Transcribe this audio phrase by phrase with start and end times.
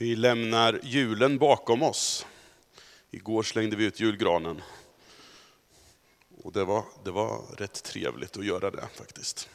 [0.00, 2.26] Vi lämnar julen bakom oss.
[3.10, 4.62] Igår slängde vi ut julgranen.
[6.42, 9.48] Och det var, det var rätt trevligt att göra det faktiskt.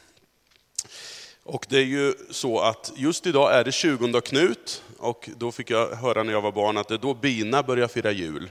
[1.42, 5.70] Och det är ju så att just idag är det 20 Knut och då fick
[5.70, 8.50] jag höra när jag var barn att det är då bina börjar fira jul.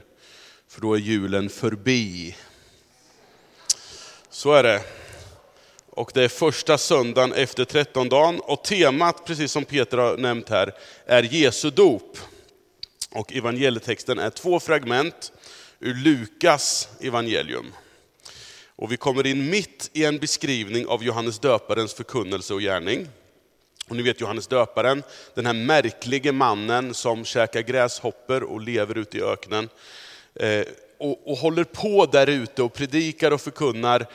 [0.68, 2.36] För då är julen förbi.
[4.30, 5.05] Så är det.
[5.96, 10.74] Och det är första söndagen efter trettondagen och temat, precis som Peter har nämnt här,
[11.06, 12.18] är Jesu dop.
[13.10, 15.32] Och evangelietexten är två fragment
[15.80, 17.72] ur Lukas evangelium.
[18.76, 23.08] Och vi kommer in mitt i en beskrivning av Johannes döparens förkunnelse och gärning.
[23.88, 25.02] Och ni vet Johannes döparen,
[25.34, 29.68] den här märklige mannen som käkar gräshopper och lever ute i öknen.
[30.34, 30.66] Eh,
[30.98, 34.06] och, och håller på där ute och predikar och förkunnar eh,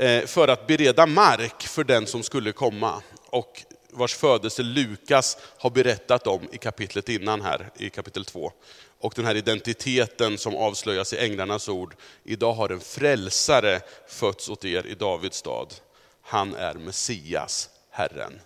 [0.00, 3.02] Eh, för att bereda mark för den som skulle komma.
[3.26, 8.52] Och vars födelse Lukas har berättat om i kapitlet innan här, i kapitel 2.
[8.98, 11.94] Och den här identiteten som avslöjas i änglarnas ord.
[12.24, 15.74] Idag har en frälsare fötts åt er i Davids stad.
[16.22, 18.40] Han är Messias, Herren.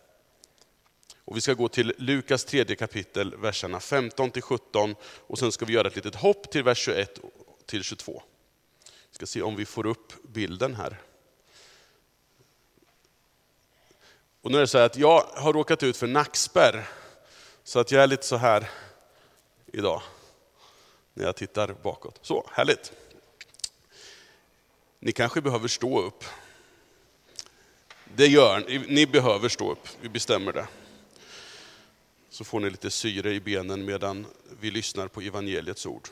[1.24, 4.94] Och vi ska gå till Lukas tredje kapitel, verserna 15 till 17
[5.26, 7.18] och sen ska vi göra ett litet hopp till vers 21
[7.66, 8.22] till 22.
[9.10, 11.00] Vi ska se om vi får upp bilden här.
[14.44, 16.88] Och nu är det så att jag har råkat ut för nackspärr,
[17.62, 18.70] så att jag är lite så här
[19.66, 20.02] idag,
[21.14, 22.18] när jag tittar bakåt.
[22.22, 22.92] Så, härligt.
[24.98, 26.24] Ni kanske behöver stå upp.
[28.04, 30.66] Det gör ni, ni behöver stå upp, vi bestämmer det.
[32.30, 34.26] Så får ni lite syre i benen medan
[34.60, 36.08] vi lyssnar på evangeliets ord.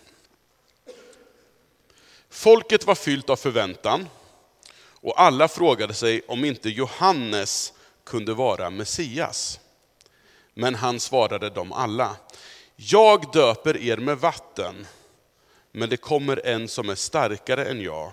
[2.29, 4.09] Folket var fyllt av förväntan
[4.77, 7.73] och alla frågade sig om inte Johannes
[8.13, 9.61] kunde vara Messias.
[10.55, 12.17] Men han svarade dem alla,
[12.77, 14.87] jag döper er med vatten,
[15.73, 18.13] men det kommer en som är starkare än jag,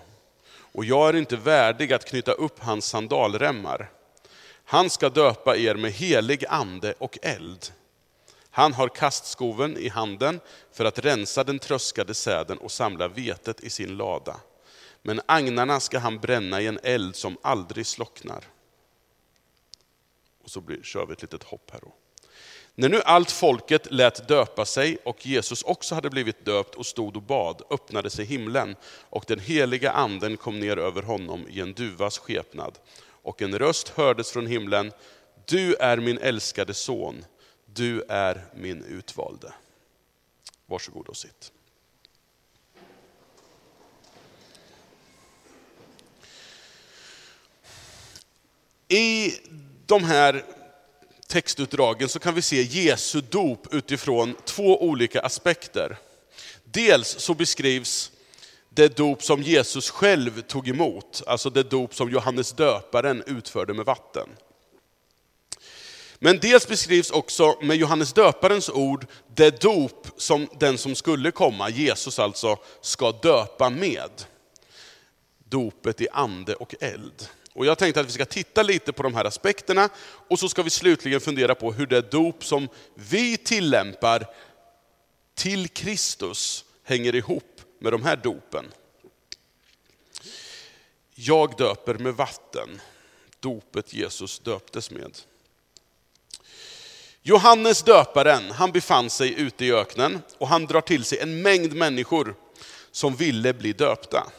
[0.72, 3.90] och jag är inte värdig att knyta upp hans sandalremmar.
[4.64, 7.72] Han ska döpa er med helig ande och eld.
[8.50, 10.40] Han har kastskoven i handen
[10.72, 14.36] för att rensa den tröskade säden och samla vetet i sin lada.
[15.02, 18.44] Men agnarna ska han bränna i en eld som aldrig slocknar.
[20.50, 21.92] Och så blir, kör vi ett litet hopp här då.
[22.74, 27.16] När nu allt folket lät döpa sig och Jesus också hade blivit döpt och stod
[27.16, 31.72] och bad, öppnade sig himlen och den heliga anden kom ner över honom i en
[31.72, 32.78] duvas skepnad.
[33.02, 34.92] Och en röst hördes från himlen,
[35.44, 37.24] du är min älskade son,
[37.66, 39.52] du är min utvalde.
[40.66, 41.52] Varsågod och sitt.
[48.88, 49.32] I
[49.90, 50.44] de här
[51.26, 55.98] textutdragen så kan vi se Jesu dop utifrån två olika aspekter.
[56.64, 58.12] Dels så beskrivs
[58.68, 63.84] det dop som Jesus själv tog emot, alltså det dop som Johannes döparen utförde med
[63.84, 64.28] vatten.
[66.18, 71.70] Men dels beskrivs också med Johannes döparens ord det dop som den som skulle komma,
[71.70, 74.10] Jesus alltså, ska döpa med.
[75.44, 77.28] Dopet i ande och eld.
[77.52, 79.88] Och jag tänkte att vi ska titta lite på de här aspekterna
[80.28, 84.26] och så ska vi slutligen fundera på hur det dop som vi tillämpar
[85.34, 88.64] till Kristus hänger ihop med de här dopen.
[91.14, 92.80] Jag döper med vatten,
[93.40, 95.18] dopet Jesus döptes med.
[97.22, 101.72] Johannes döparen, han befann sig ute i öknen och han drar till sig en mängd
[101.72, 102.34] människor
[102.90, 104.32] som ville bli döpta.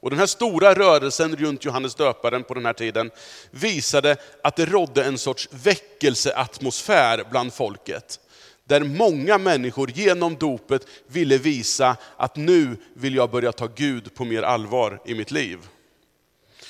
[0.00, 3.10] Och den här stora rörelsen runt Johannes döparen på den här tiden
[3.50, 8.20] visade att det rådde en sorts väckelseatmosfär bland folket.
[8.64, 14.24] Där många människor genom dopet ville visa att nu vill jag börja ta Gud på
[14.24, 15.58] mer allvar i mitt liv.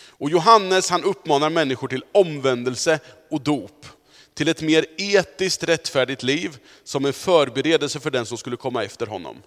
[0.08, 3.86] Och Johannes han uppmanar människor till omvändelse och dop.
[4.34, 9.06] Till ett mer etiskt rättfärdigt liv som en förberedelse för den som skulle komma efter
[9.06, 9.42] honom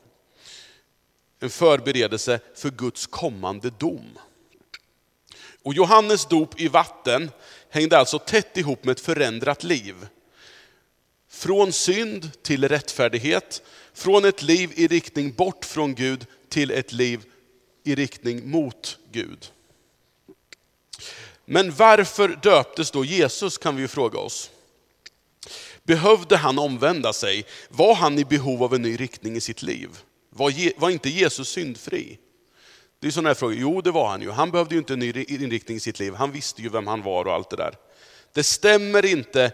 [1.42, 4.20] en förberedelse för Guds kommande dom.
[5.64, 7.32] Och Johannes dop i vatten
[7.70, 9.96] hängde alltså tätt ihop med ett förändrat liv.
[11.30, 13.62] Från synd till rättfärdighet,
[13.94, 17.24] från ett liv i riktning bort från Gud till ett liv
[17.84, 19.52] i riktning mot Gud.
[21.46, 24.52] Men varför döptes då Jesus kan vi fråga oss.
[25.84, 27.46] Behövde han omvända sig?
[27.70, 29.90] Var han i behov av en ny riktning i sitt liv?
[30.36, 32.18] Var, var inte Jesus syndfri?
[33.00, 33.56] Det är sådana här frågor.
[33.56, 34.32] Jo, det var han ju.
[34.32, 36.14] Han behövde ju inte en ny inriktning i sitt liv.
[36.14, 37.76] Han visste ju vem han var och allt det där.
[38.34, 39.52] Det stämmer inte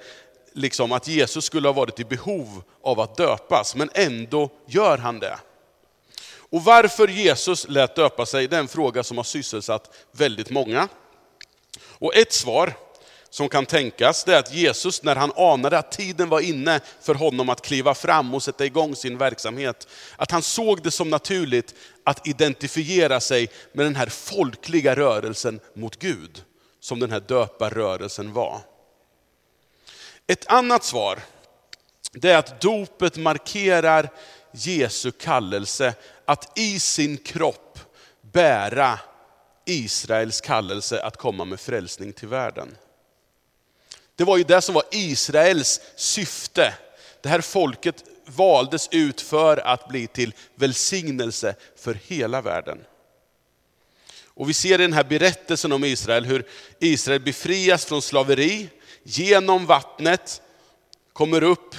[0.54, 5.20] liksom att Jesus skulle ha varit i behov av att döpas, men ändå gör han
[5.20, 5.38] det.
[6.50, 10.88] Och varför Jesus lät döpa sig, det är en fråga som har sysselsatt väldigt många.
[11.82, 12.74] Och ett svar
[13.30, 17.16] som kan tänkas, det är att Jesus, när han anade att tiden var inne för
[17.16, 21.76] honom att kliva fram och sätta igång sin verksamhet, att han såg det som naturligt
[22.04, 26.44] att identifiera sig med den här folkliga rörelsen mot Gud,
[26.80, 28.62] som den här döparrörelsen var.
[30.28, 31.20] Ett annat svar,
[32.12, 34.10] det är att dopet markerar
[34.52, 35.94] Jesu kallelse
[36.26, 37.80] att i sin kropp
[38.22, 39.00] bära
[39.66, 42.78] Israels kallelse att komma med frälsning till världen.
[44.18, 46.74] Det var ju det som var Israels syfte.
[47.22, 52.78] Det här folket valdes ut för att bli till välsignelse för hela världen.
[54.26, 56.48] Och vi ser i den här berättelsen om Israel hur
[56.80, 58.70] Israel befrias från slaveri
[59.04, 60.42] genom vattnet,
[61.14, 61.76] kommer upp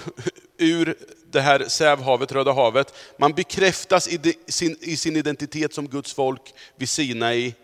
[0.59, 0.97] ur
[1.31, 2.95] det här Sävhavet, Röda havet.
[3.17, 7.55] Man bekräftas i sin, i sin identitet som Guds folk vid Sinai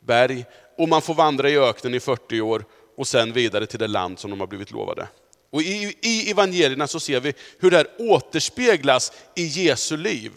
[0.00, 0.44] berg
[0.78, 2.64] och man får vandra i öknen i 40 år
[2.98, 5.08] och sen vidare till det land som de har blivit lovade.
[5.50, 10.32] Och i, I evangelierna så ser vi hur det här återspeglas i Jesu liv.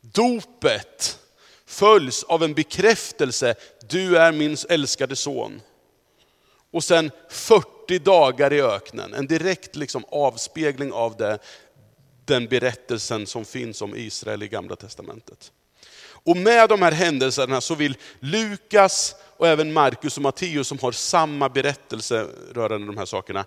[0.00, 1.18] Dopet
[1.66, 3.54] följs av en bekräftelse,
[3.88, 5.60] du är min älskade son.
[6.72, 11.38] Och sen 40 dagar i öknen, en direkt liksom avspegling av det,
[12.24, 15.52] den berättelsen som finns om Israel i gamla testamentet.
[16.26, 20.92] Och med de här händelserna så vill Lukas och även Markus och Matteus som har
[20.92, 23.44] samma berättelse rörande de här sakerna,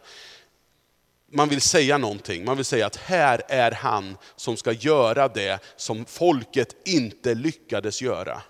[1.31, 2.45] man vill säga någonting.
[2.45, 8.01] Man vill säga att här är han som ska göra det som folket inte lyckades
[8.01, 8.41] göra.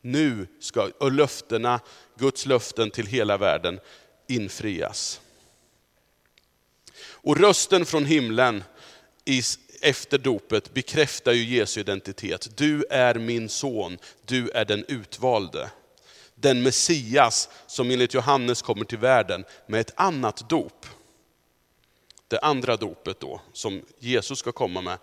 [0.00, 1.80] Nu ska och löftena,
[2.18, 3.80] Guds löften till hela världen
[4.28, 5.20] infrias.
[7.06, 8.64] Och rösten från himlen
[9.80, 12.56] efter dopet bekräftar ju Jesu identitet.
[12.56, 15.70] Du är min son, du är den utvalde.
[16.44, 20.86] Den Messias som enligt Johannes kommer till världen med ett annat dop.
[22.28, 24.98] Det andra dopet då, som Jesus ska komma med,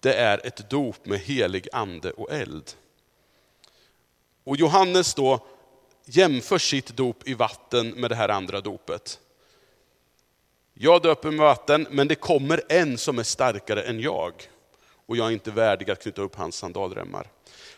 [0.00, 2.72] det är ett dop med helig ande och eld.
[4.44, 5.46] Och Johannes då
[6.04, 9.20] jämför sitt dop i vatten med det här andra dopet.
[10.72, 14.32] Jag döper med vatten, men det kommer en som är starkare än jag.
[15.06, 17.30] Och jag är inte värdig att knyta upp hans sandalremmar.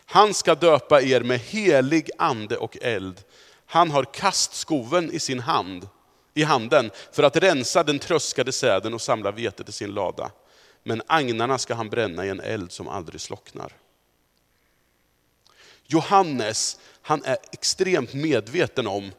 [0.09, 3.23] Han ska döpa er med helig ande och eld.
[3.65, 5.87] Han har kastskoven i sin hand,
[6.33, 10.31] i handen för att rensa den tröskade säden och samla vetet i sin lada.
[10.83, 13.73] Men agnarna ska han bränna i en eld som aldrig slocknar.
[15.85, 19.11] Johannes, han är extremt medveten om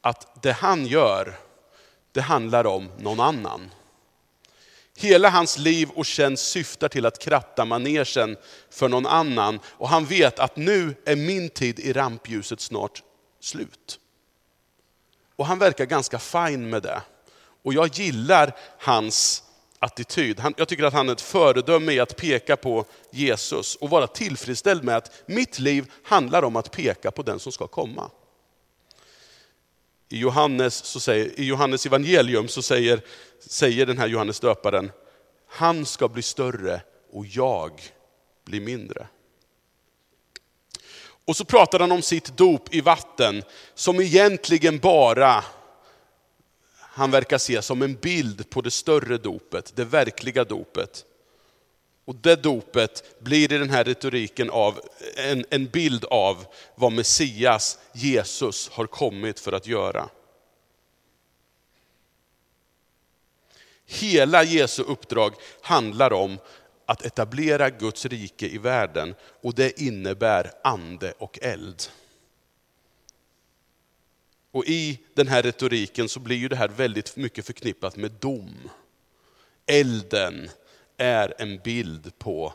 [0.00, 1.38] att det han gör,
[2.12, 3.70] det handlar om någon annan.
[4.96, 8.36] Hela hans liv och tjänst syftar till att kratta manegen
[8.70, 9.60] för någon annan.
[9.66, 13.02] Och han vet att nu är min tid i rampljuset snart
[13.40, 14.00] slut.
[15.36, 17.02] Och han verkar ganska fin med det.
[17.62, 19.42] Och jag gillar hans
[19.78, 20.42] attityd.
[20.56, 24.84] jag tycker att han är ett föredöme i att peka på Jesus och vara tillfredsställd
[24.84, 28.10] med att mitt liv handlar om att peka på den som ska komma.
[30.08, 33.00] I Johannes, så säger, I Johannes evangelium så säger,
[33.40, 34.92] säger den här Johannes döparen,
[35.48, 36.80] han ska bli större
[37.12, 37.80] och jag
[38.44, 39.06] blir mindre.
[41.26, 43.42] Och så pratar han om sitt dop i vatten,
[43.74, 45.44] som egentligen bara
[46.96, 51.04] han verkar se som en bild på det större dopet, det verkliga dopet.
[52.04, 54.80] Och det dopet blir i den här retoriken av
[55.16, 60.08] en, en bild av vad Messias, Jesus, har kommit för att göra.
[63.86, 66.38] Hela Jesu uppdrag handlar om
[66.86, 71.82] att etablera Guds rike i världen och det innebär ande och eld.
[74.50, 78.70] Och i den här retoriken så blir ju det här väldigt mycket förknippat med dom.
[79.66, 80.50] Elden,
[80.96, 82.54] är en bild på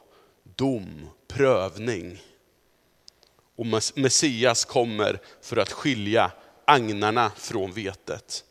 [0.56, 2.22] dom, prövning.
[3.56, 3.66] Och
[3.96, 6.32] Messias kommer för att skilja
[6.66, 8.44] agnarna från vetet.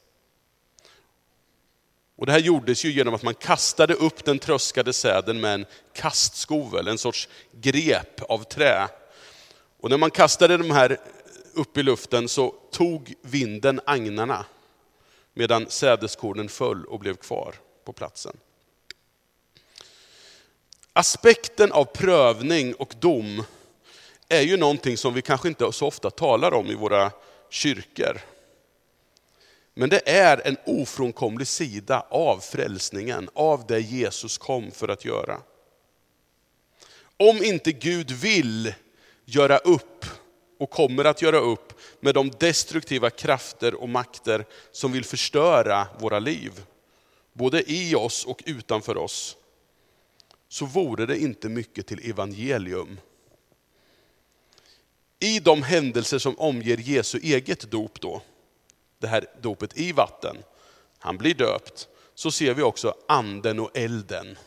[2.16, 5.66] Och det här gjordes ju genom att man kastade upp den tröskade säden med en
[5.92, 8.88] kastskovel, en sorts grep av trä.
[9.80, 10.98] Och när man kastade de här
[11.54, 14.46] upp i luften så tog vinden agnarna,
[15.34, 17.54] medan sädeskornen föll och blev kvar
[17.84, 18.36] på platsen.
[20.98, 23.42] Aspekten av prövning och dom
[24.28, 27.10] är ju någonting som vi kanske inte så ofta talar om i våra
[27.50, 28.20] kyrkor.
[29.74, 35.40] Men det är en ofrånkomlig sida av frälsningen, av det Jesus kom för att göra.
[37.16, 38.74] Om inte Gud vill
[39.24, 40.04] göra upp
[40.58, 46.18] och kommer att göra upp med de destruktiva krafter och makter som vill förstöra våra
[46.18, 46.52] liv,
[47.32, 49.36] både i oss och utanför oss,
[50.48, 53.00] så vore det inte mycket till evangelium.
[55.20, 58.22] I de händelser som omger Jesu eget dop då,
[58.98, 60.36] det här dopet i vatten,
[60.98, 64.38] han blir döpt, så ser vi också anden och elden.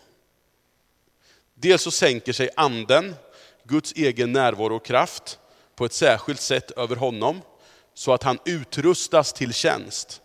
[1.54, 3.16] Dels så sänker sig anden,
[3.64, 5.40] Guds egen närvaro och kraft,
[5.76, 7.42] på ett särskilt sätt över honom,
[7.94, 10.21] så att han utrustas till tjänst.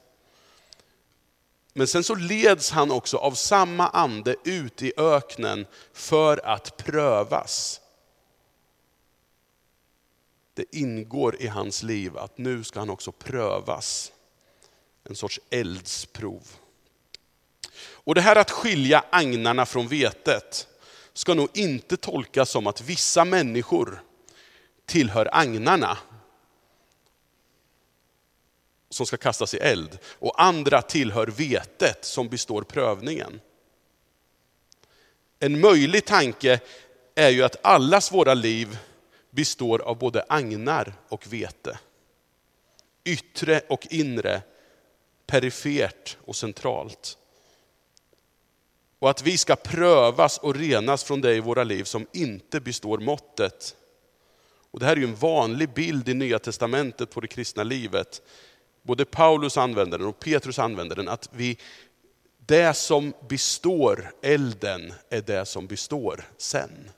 [1.79, 7.81] Men sen så leds han också av samma ande ut i öknen för att prövas.
[10.55, 14.13] Det ingår i hans liv att nu ska han också prövas.
[15.05, 16.43] En sorts eldsprov.
[17.79, 20.69] Och det här att skilja agnarna från vetet
[21.13, 24.03] ska nog inte tolkas som att vissa människor
[24.87, 25.99] tillhör agnarna
[28.91, 33.41] som ska kastas i eld och andra tillhör vetet som består prövningen.
[35.39, 36.61] En möjlig tanke
[37.15, 38.79] är ju att allas våra liv
[39.31, 41.79] består av både agnar och vete.
[43.05, 44.43] Yttre och inre,
[45.27, 47.19] perifert och centralt.
[48.99, 52.99] Och att vi ska prövas och renas från det i våra liv som inte består
[52.99, 53.77] måttet.
[54.71, 58.23] Och det här är ju en vanlig bild i Nya Testamentet på det kristna livet.
[58.87, 61.59] Både Paulus använder den och Petrus använder den, att vi,
[62.39, 66.91] det som består elden är det som består sen.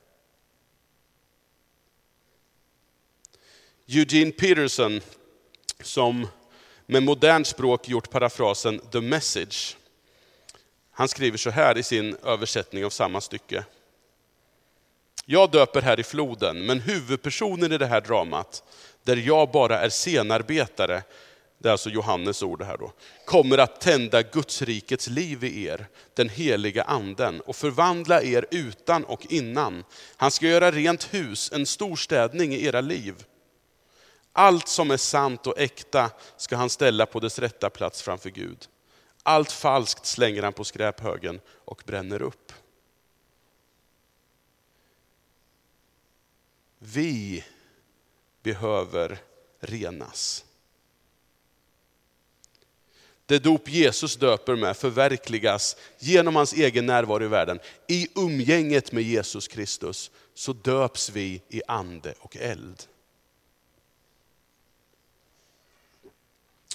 [3.87, 5.01] Eugene Peterson,
[5.81, 6.29] som
[6.87, 9.77] med modernt språk gjort parafrasen The Message,
[10.91, 13.65] han skriver så här i sin översättning av samma stycke.
[15.25, 18.63] Jag döper här i floden, men huvudpersonen i det här dramat,
[19.03, 21.03] där jag bara är scenarbetare,
[21.59, 22.93] det är alltså Johannes ord det här då,
[23.25, 29.05] kommer att tända Guds rikets liv i er, den heliga anden, och förvandla er utan
[29.05, 29.85] och innan.
[30.17, 33.25] Han ska göra rent hus, en storstädning i era liv.
[34.33, 38.69] Allt som är sant och äkta ska han ställa på dess rätta plats framför Gud.
[39.23, 42.53] Allt falskt slänger han på skräphögen och bränner upp.
[46.79, 47.45] Vi
[48.43, 49.19] behöver
[49.61, 50.45] renas.
[53.29, 57.59] Det dop Jesus döper med förverkligas genom hans egen närvaro i världen.
[57.89, 62.83] I umgänget med Jesus Kristus så döps vi i ande och eld.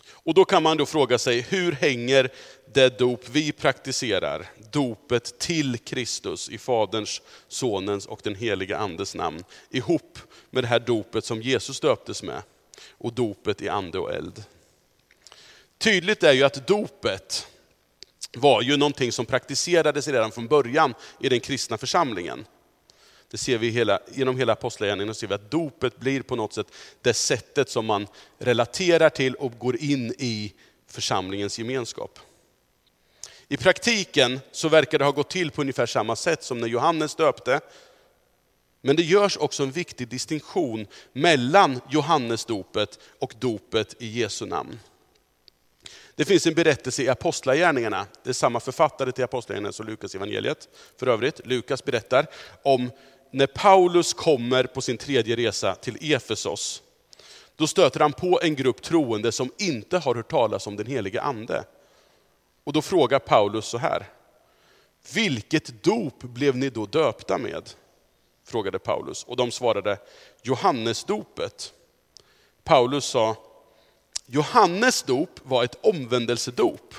[0.09, 2.31] Och då kan man då fråga sig, hur hänger
[2.73, 9.43] det dop vi praktiserar, dopet till Kristus i Faderns, Sonens och den heliga Andes namn,
[9.69, 10.19] ihop
[10.49, 12.41] med det här dopet som Jesus döptes med
[12.91, 14.43] och dopet i ande och eld.
[15.77, 17.47] Tydligt är ju att dopet
[18.33, 22.45] var ju någonting som praktiserades redan från början i den kristna församlingen.
[23.31, 26.67] Det ser vi hela, genom hela apostlagärningarna, ser vi att dopet blir på något sätt
[27.01, 30.53] det sättet som man relaterar till och går in i
[30.87, 32.19] församlingens gemenskap.
[33.47, 37.15] I praktiken så verkar det ha gått till på ungefär samma sätt som när Johannes
[37.15, 37.59] döpte.
[38.81, 44.79] Men det görs också en viktig distinktion mellan Johannesdopet och dopet i Jesu namn.
[46.15, 50.69] Det finns en berättelse i Apostlagärningarna, det är samma författare till Apostlagärningarna som Lukas evangeliet
[50.97, 51.47] för övrigt.
[51.47, 52.27] Lukas berättar
[52.63, 52.91] om
[53.31, 56.83] när Paulus kommer på sin tredje resa till Efesos,
[57.55, 61.21] då stöter han på en grupp troende som inte har hört talas om den helige
[61.21, 61.63] ande.
[62.63, 64.09] Och då frågar Paulus så här,
[65.13, 67.69] vilket dop blev ni då döpta med?
[68.45, 69.23] Frågade Paulus.
[69.23, 69.97] Och de svarade,
[70.41, 71.73] Johannesdopet.
[72.63, 73.35] Paulus sa,
[74.25, 76.95] Johannes dop var ett omvändelsedop.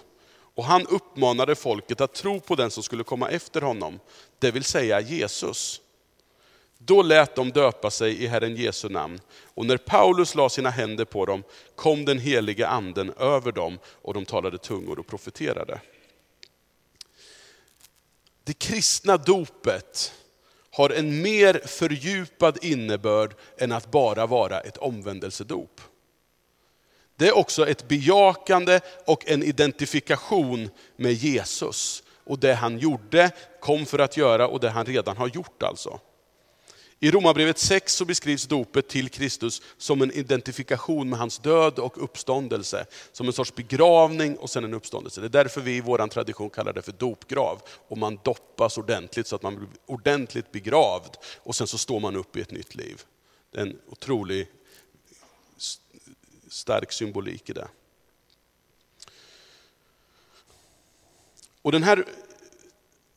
[0.55, 4.01] Och han uppmanade folket att tro på den som skulle komma efter honom,
[4.39, 5.81] det vill säga Jesus.
[6.79, 9.21] Då lät de döpa sig i Herren Jesu namn.
[9.45, 11.43] Och när Paulus la sina händer på dem
[11.75, 15.81] kom den heliga anden över dem och de talade tungor och profeterade.
[18.45, 20.13] Det kristna dopet
[20.71, 25.81] har en mer fördjupad innebörd än att bara vara ett omvändelsedop.
[27.17, 33.31] Det är också ett bejakande och en identifikation med Jesus och det han gjorde,
[33.61, 36.01] kom för att göra och det han redan har gjort alltså.
[37.01, 42.05] I Romarbrevet 6 så beskrivs dopet till Kristus som en identifikation med hans död och
[42.05, 42.87] uppståndelse.
[43.13, 45.21] Som en sorts begravning och sen en uppståndelse.
[45.21, 47.63] Det är därför vi i vår tradition kallar det för dopgrav.
[47.89, 51.17] Och man doppas ordentligt så att man blir ordentligt begravd.
[51.43, 53.03] Och sen så står man upp i ett nytt liv.
[53.53, 54.49] Det är en otrolig
[56.55, 57.69] stark symbolik i det.
[61.63, 62.05] Och den här,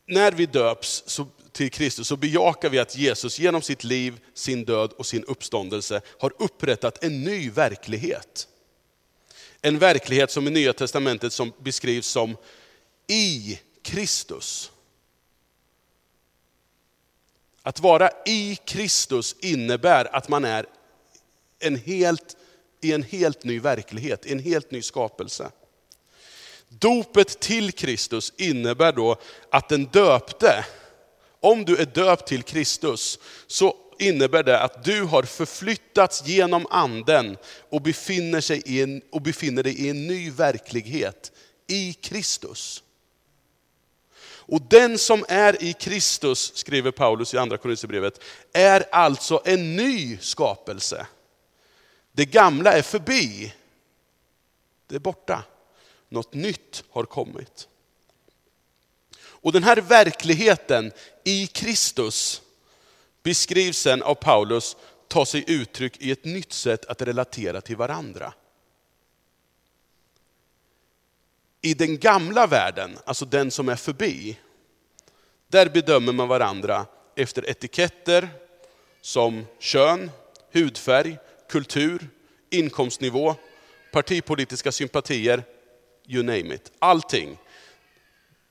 [0.05, 4.65] när vi döps så, till Kristus så bejakar vi att Jesus genom sitt liv, sin
[4.65, 8.47] död och sin uppståndelse har upprättat en ny verklighet.
[9.61, 12.37] En verklighet som i Nya Testamentet som beskrivs som
[13.07, 14.71] i Kristus.
[17.61, 20.65] Att vara i Kristus innebär att man är
[21.59, 22.37] en helt,
[22.81, 25.51] i en helt ny verklighet, i en helt ny skapelse.
[26.69, 29.15] Dopet till Kristus innebär då
[29.51, 30.65] att den döpte,
[31.39, 37.37] om du är döpt till Kristus, så innebär det att du har förflyttats genom anden
[37.69, 41.31] och befinner, sig i en, och befinner dig i en ny verklighet
[41.67, 42.83] i Kristus.
[44.49, 48.19] Och den som är i Kristus, skriver Paulus i andra Korinthierbrevet,
[48.53, 51.07] är alltså en ny skapelse.
[52.17, 53.53] Det gamla är förbi,
[54.87, 55.43] det är borta.
[56.09, 57.67] Något nytt har kommit.
[59.19, 60.91] Och den här verkligheten
[61.23, 62.41] i Kristus
[63.23, 64.75] beskrivs sen av Paulus
[65.07, 68.33] ta sig uttryck i ett nytt sätt att relatera till varandra.
[71.61, 74.39] I den gamla världen, alltså den som är förbi,
[75.47, 78.29] där bedömer man varandra efter etiketter
[79.01, 80.11] som kön,
[80.51, 81.17] hudfärg,
[81.49, 82.09] kultur,
[82.49, 83.35] inkomstnivå,
[83.91, 85.43] partipolitiska sympatier
[86.07, 86.71] you name it.
[86.79, 87.37] Allting.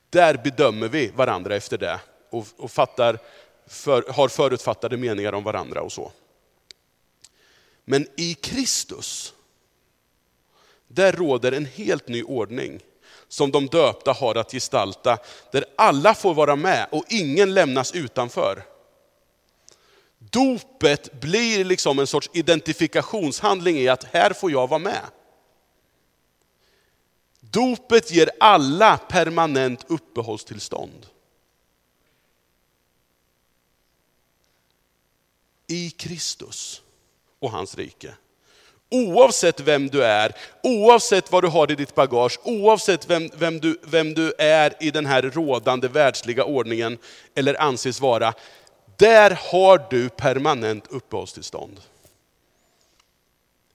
[0.09, 1.99] Där bedömer vi varandra efter det
[2.29, 3.19] och, och fattar,
[3.67, 6.11] för, har förutfattade meningar om varandra och så.
[7.85, 9.33] Men i Kristus,
[10.87, 12.79] där råder en helt ny ordning
[13.27, 15.17] som de döpta har att gestalta,
[15.51, 18.63] där alla får vara med och ingen lämnas utanför.
[20.29, 25.05] Dopet blir liksom en sorts identifikationshandling i att här får jag vara med.
[27.39, 31.05] Dopet ger alla permanent uppehållstillstånd.
[35.67, 36.81] I Kristus
[37.39, 38.15] och hans rike.
[38.89, 43.79] Oavsett vem du är, oavsett vad du har i ditt bagage, oavsett vem, vem, du,
[43.83, 46.97] vem du är i den här rådande världsliga ordningen,
[47.35, 48.33] eller anses vara,
[48.97, 51.81] där har du permanent uppehållstillstånd.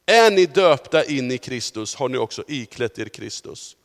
[0.07, 3.77] Är ni döpta in i Kristus har ni också iklätt er Kristus.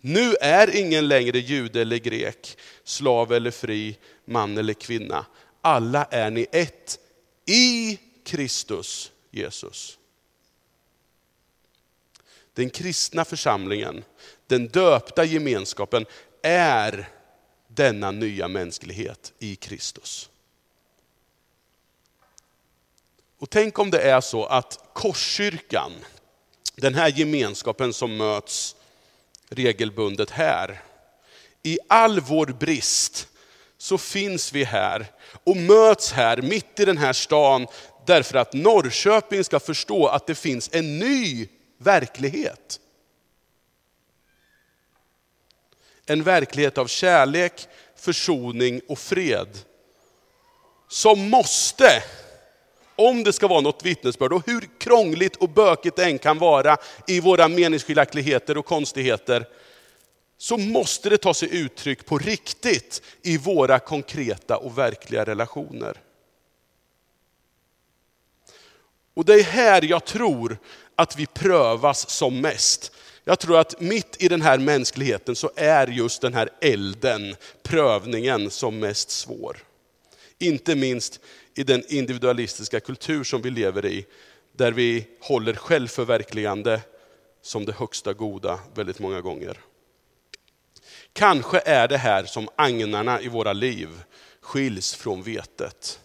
[0.00, 5.26] Nu är ingen längre jude eller grek, slav eller fri, man eller kvinna.
[5.60, 6.98] Alla är ni ett
[7.46, 9.98] i Kristus Jesus.
[12.54, 14.04] Den kristna församlingen,
[14.46, 16.06] den döpta gemenskapen,
[16.42, 17.08] är
[17.68, 20.30] denna nya mänsklighet i Kristus.
[23.38, 25.92] Och tänk om det är så att Korskyrkan,
[26.74, 28.76] den här gemenskapen som möts
[29.48, 30.82] regelbundet här,
[31.62, 33.28] i all vår brist
[33.78, 35.06] så finns vi här
[35.44, 37.66] och möts här mitt i den här stan
[38.06, 42.80] därför att Norrköping ska förstå att det finns en ny verklighet.
[46.06, 49.48] En verklighet av kärlek, försoning och fred.
[50.88, 52.02] Som måste
[52.96, 56.76] om det ska vara något vittnesbörd, och hur krångligt och bökigt det än kan vara
[57.06, 59.48] i våra meningsskiljaktigheter och konstigheter,
[60.38, 66.00] så måste det ta sig uttryck på riktigt i våra konkreta och verkliga relationer.
[69.14, 70.58] Och det är här jag tror
[70.94, 72.92] att vi prövas som mest.
[73.24, 78.50] Jag tror att mitt i den här mänskligheten så är just den här elden, prövningen,
[78.50, 79.56] som mest svår.
[80.38, 81.20] Inte minst
[81.58, 84.06] i den individualistiska kultur som vi lever i,
[84.52, 86.80] där vi håller självförverkligande
[87.42, 89.60] som det högsta goda väldigt många gånger.
[91.12, 93.88] Kanske är det här som agnarna i våra liv
[94.40, 96.00] skiljs från vetet.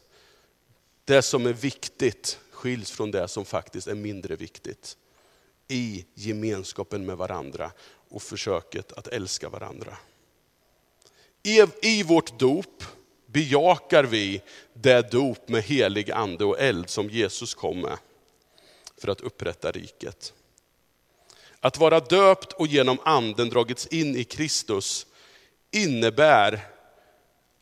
[1.05, 4.97] Det som är viktigt skiljs från det som faktiskt är mindre viktigt.
[5.67, 7.71] I gemenskapen med varandra
[8.09, 9.97] och försöket att älska varandra.
[11.81, 12.83] I, vårt dop
[13.31, 14.41] bejakar vi
[14.73, 17.97] det dop med helig ande och eld som Jesus kom med
[18.97, 20.33] för att upprätta riket.
[21.59, 25.05] Att vara döpt och genom anden dragits in i Kristus
[25.71, 26.59] innebär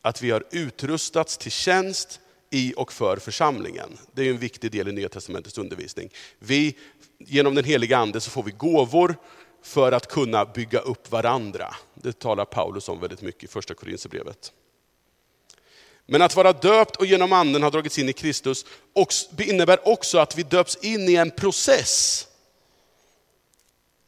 [0.02, 3.98] att vi har utrustats till tjänst i och för församlingen.
[4.12, 6.10] Det är en viktig del i Nya Testamentets undervisning.
[6.38, 6.76] Vi,
[7.18, 9.16] genom den heliga Ande så får vi gåvor
[9.62, 11.74] för att kunna bygga upp varandra.
[11.94, 14.52] Det talar Paulus om väldigt mycket i första Korinthierbrevet.
[16.12, 18.64] Men att vara döpt och genom anden ha dragits in i Kristus
[19.38, 22.26] innebär också att vi döps in i en process.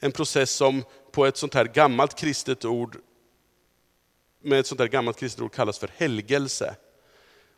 [0.00, 2.96] En process som på ett sånt här gammalt kristet ord,
[4.40, 6.74] med ett sånt här gammalt kristet ord kallas för helgelse.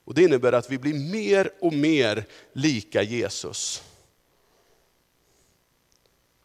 [0.04, 3.82] Och det innebär att vi blir mer och mer lika Jesus.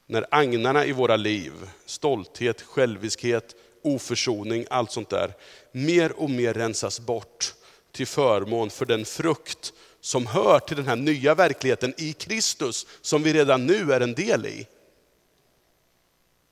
[0.06, 1.54] När agnarna i våra liv,
[1.86, 5.34] stolthet, själviskhet, oförsoning, allt sånt där,
[5.72, 7.56] mer och mer rensas bort
[7.92, 13.24] till förmån för den frukt som hör till den här nya verkligheten i Kristus, som
[13.24, 14.68] vi redan nu är en del i.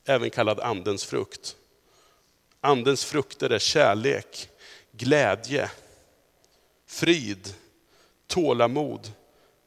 [0.06, 1.56] Även kallad andens frukt.
[2.62, 4.50] Andens frukter är kärlek,
[4.92, 5.72] glädje,
[6.86, 7.54] frid,
[8.28, 9.12] tålamod,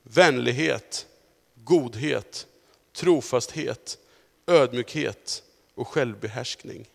[0.02, 1.06] vänlighet,
[1.54, 2.46] godhet,
[2.92, 3.98] trofasthet,
[4.46, 5.42] ödmjukhet
[5.74, 6.86] och självbehärskning.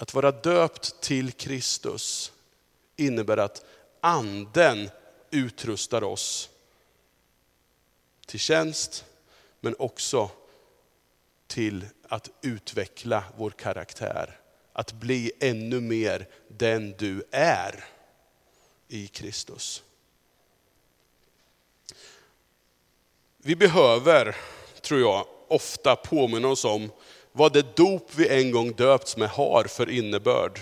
[0.00, 2.32] Att vara döpt till Kristus
[2.96, 3.64] innebär att
[4.00, 4.90] anden
[5.30, 6.50] utrustar oss
[8.26, 9.04] till tjänst,
[9.60, 10.30] men också
[11.46, 14.40] till att utveckla vår karaktär.
[14.72, 17.84] Att bli ännu mer den du är
[18.88, 19.82] i Kristus.
[23.36, 24.36] Vi behöver,
[24.80, 26.90] tror jag, ofta påminna oss om
[27.38, 30.60] vad det dop vi en gång döpts med har för innebörd.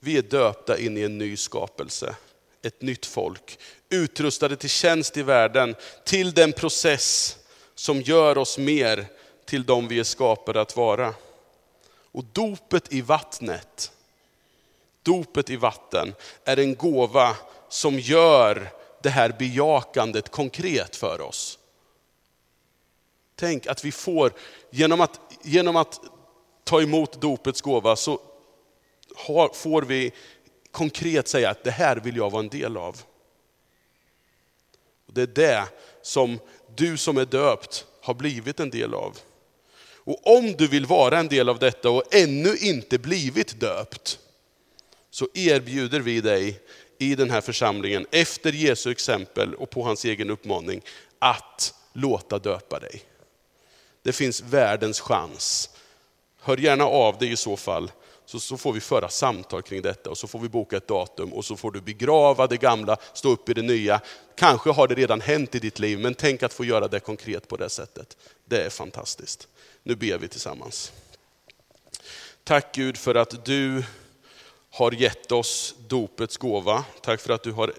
[0.00, 2.16] Vi är döpta in i en ny skapelse,
[2.62, 7.36] ett nytt folk, utrustade till tjänst i världen, till den process
[7.74, 9.06] som gör oss mer
[9.44, 11.14] till de vi är skapade att vara.
[12.12, 13.92] Och dopet i vattnet,
[15.02, 17.36] dopet i vatten, är en gåva
[17.68, 18.70] som gör
[19.02, 21.58] det här bejakandet konkret för oss.
[23.40, 24.32] Tänk att vi får,
[24.70, 26.00] genom att, genom att
[26.64, 28.20] ta emot dopets gåva, så
[29.16, 30.12] har, får vi
[30.70, 33.02] konkret säga att det här vill jag vara en del av.
[35.06, 35.64] Det är det
[36.02, 36.38] som
[36.76, 39.18] du som är döpt har blivit en del av.
[40.08, 44.18] Och om du vill vara en del av detta och ännu inte blivit döpt,
[45.10, 46.60] så erbjuder vi dig
[46.98, 50.82] i den här församlingen, efter Jesu exempel och på hans egen uppmaning,
[51.18, 53.02] att låta döpa dig.
[54.08, 55.70] Det finns världens chans.
[56.40, 57.92] Hör gärna av dig i så fall,
[58.26, 61.32] så, så får vi föra samtal kring detta och så får vi boka ett datum
[61.32, 64.00] och så får du begrava det gamla, stå upp i det nya.
[64.34, 67.48] Kanske har det redan hänt i ditt liv, men tänk att få göra det konkret
[67.48, 68.16] på det sättet.
[68.44, 69.48] Det är fantastiskt.
[69.82, 70.92] Nu ber vi tillsammans.
[72.44, 73.84] Tack Gud för att du
[74.70, 76.84] har gett oss dopets gåva.
[77.02, 77.72] Tack för att du har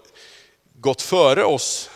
[0.74, 1.90] gått före oss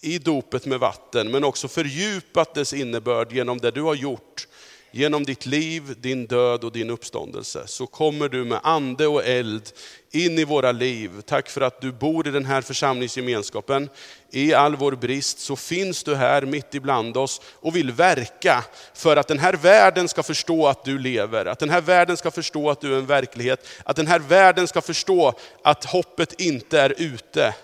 [0.00, 4.46] i dopet med vatten, men också fördjupat dess innebörd genom det du har gjort.
[4.90, 7.62] Genom ditt liv, din död och din uppståndelse.
[7.66, 9.62] Så kommer du med ande och eld
[10.10, 11.10] in i våra liv.
[11.26, 13.88] Tack för att du bor i den här församlingsgemenskapen.
[14.30, 19.16] I all vår brist så finns du här mitt ibland oss och vill verka för
[19.16, 21.46] att den här världen ska förstå att du lever.
[21.46, 23.66] Att den här världen ska förstå att du är en verklighet.
[23.84, 25.32] Att den här världen ska förstå
[25.64, 27.54] att hoppet inte är ute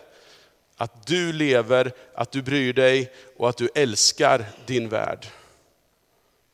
[0.77, 5.27] att du lever, att du bryr dig och att du älskar din värld.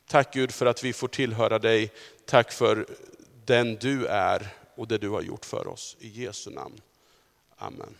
[0.07, 1.91] Tack Gud för att vi får tillhöra dig.
[2.25, 2.85] Tack för
[3.45, 5.97] den du är och det du har gjort för oss.
[5.99, 6.81] I Jesu namn.
[7.57, 7.95] Amen.